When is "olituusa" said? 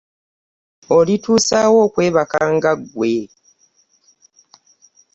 0.97-1.57